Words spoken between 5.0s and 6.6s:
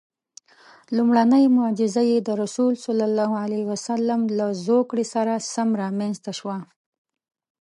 سره سم رامنځته شوه.